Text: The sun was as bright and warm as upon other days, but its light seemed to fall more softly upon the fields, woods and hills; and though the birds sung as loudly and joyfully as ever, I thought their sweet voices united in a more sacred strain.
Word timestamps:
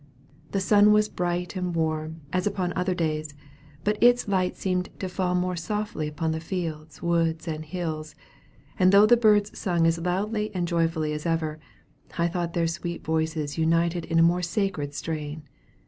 The 0.49 0.59
sun 0.59 0.91
was 0.91 1.05
as 1.05 1.09
bright 1.13 1.55
and 1.55 1.75
warm 1.75 2.21
as 2.33 2.47
upon 2.47 2.73
other 2.75 2.95
days, 2.95 3.35
but 3.83 4.01
its 4.01 4.27
light 4.27 4.55
seemed 4.55 4.89
to 4.97 5.07
fall 5.07 5.35
more 5.35 5.55
softly 5.55 6.07
upon 6.07 6.31
the 6.31 6.39
fields, 6.39 7.03
woods 7.03 7.47
and 7.47 7.63
hills; 7.63 8.15
and 8.79 8.91
though 8.91 9.05
the 9.05 9.15
birds 9.15 9.55
sung 9.59 9.85
as 9.85 9.99
loudly 9.99 10.49
and 10.55 10.67
joyfully 10.67 11.13
as 11.13 11.27
ever, 11.27 11.59
I 12.17 12.27
thought 12.29 12.53
their 12.53 12.65
sweet 12.65 13.03
voices 13.03 13.59
united 13.59 14.05
in 14.05 14.17
a 14.17 14.23
more 14.23 14.41
sacred 14.41 14.95
strain. 14.95 15.43